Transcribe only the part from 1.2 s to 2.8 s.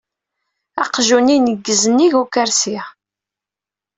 ineggez nnig ukersi.